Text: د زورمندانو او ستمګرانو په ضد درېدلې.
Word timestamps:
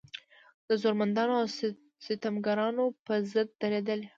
د 0.67 0.69
زورمندانو 0.81 1.33
او 1.41 1.47
ستمګرانو 2.05 2.85
په 3.05 3.13
ضد 3.31 3.47
درېدلې. 3.61 4.07